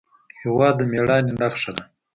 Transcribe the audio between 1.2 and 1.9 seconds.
نښه ده.